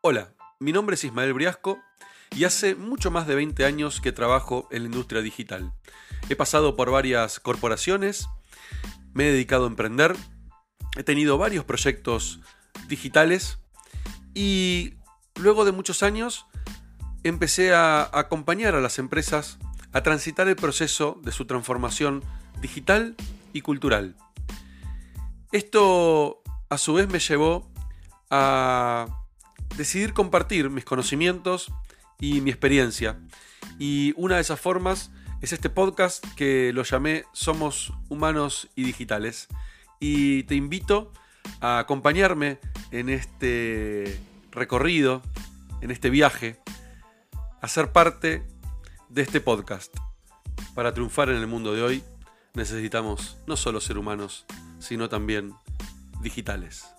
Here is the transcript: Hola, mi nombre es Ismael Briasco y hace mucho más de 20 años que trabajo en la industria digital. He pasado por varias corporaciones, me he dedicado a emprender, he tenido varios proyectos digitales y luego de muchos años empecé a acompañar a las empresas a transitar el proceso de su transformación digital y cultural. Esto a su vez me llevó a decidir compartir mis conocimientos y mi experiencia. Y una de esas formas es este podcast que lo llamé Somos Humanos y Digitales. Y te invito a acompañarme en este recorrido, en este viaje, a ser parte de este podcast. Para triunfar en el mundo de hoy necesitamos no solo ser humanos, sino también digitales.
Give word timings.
Hola, 0.00 0.32
mi 0.60 0.70
nombre 0.70 0.94
es 0.94 1.02
Ismael 1.02 1.32
Briasco 1.32 1.80
y 2.30 2.44
hace 2.44 2.76
mucho 2.76 3.10
más 3.10 3.26
de 3.26 3.34
20 3.34 3.64
años 3.64 4.00
que 4.00 4.12
trabajo 4.12 4.68
en 4.70 4.82
la 4.82 4.86
industria 4.86 5.22
digital. 5.22 5.72
He 6.28 6.36
pasado 6.36 6.76
por 6.76 6.92
varias 6.92 7.40
corporaciones, 7.40 8.28
me 9.12 9.26
he 9.26 9.32
dedicado 9.32 9.64
a 9.64 9.66
emprender, 9.66 10.14
he 10.96 11.02
tenido 11.02 11.36
varios 11.36 11.64
proyectos 11.64 12.38
digitales 12.86 13.58
y 14.34 14.94
luego 15.34 15.64
de 15.64 15.72
muchos 15.72 16.04
años 16.04 16.46
empecé 17.24 17.74
a 17.74 18.08
acompañar 18.12 18.76
a 18.76 18.80
las 18.80 19.00
empresas 19.00 19.58
a 19.92 20.04
transitar 20.04 20.46
el 20.46 20.54
proceso 20.54 21.20
de 21.24 21.32
su 21.32 21.44
transformación 21.44 22.22
digital 22.60 23.16
y 23.52 23.62
cultural. 23.62 24.14
Esto 25.50 26.40
a 26.68 26.78
su 26.78 26.94
vez 26.94 27.08
me 27.08 27.18
llevó 27.18 27.68
a 28.30 29.26
decidir 29.78 30.12
compartir 30.12 30.70
mis 30.70 30.84
conocimientos 30.84 31.72
y 32.18 32.40
mi 32.40 32.50
experiencia. 32.50 33.20
Y 33.78 34.12
una 34.16 34.34
de 34.34 34.40
esas 34.40 34.60
formas 34.60 35.12
es 35.40 35.52
este 35.52 35.70
podcast 35.70 36.24
que 36.34 36.72
lo 36.74 36.82
llamé 36.82 37.24
Somos 37.32 37.92
Humanos 38.08 38.68
y 38.74 38.82
Digitales. 38.82 39.46
Y 40.00 40.42
te 40.42 40.56
invito 40.56 41.12
a 41.60 41.78
acompañarme 41.78 42.58
en 42.90 43.08
este 43.08 44.18
recorrido, 44.50 45.22
en 45.80 45.92
este 45.92 46.10
viaje, 46.10 46.60
a 47.60 47.68
ser 47.68 47.92
parte 47.92 48.42
de 49.08 49.22
este 49.22 49.40
podcast. 49.40 49.96
Para 50.74 50.92
triunfar 50.92 51.30
en 51.30 51.36
el 51.36 51.46
mundo 51.46 51.72
de 51.72 51.82
hoy 51.82 52.04
necesitamos 52.54 53.38
no 53.46 53.56
solo 53.56 53.80
ser 53.80 53.96
humanos, 53.96 54.44
sino 54.80 55.08
también 55.08 55.54
digitales. 56.20 56.97